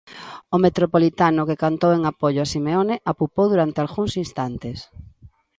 [0.55, 4.77] O Metropolitano, que cantou en apoio a Simeone, apupou durante algúns instantes.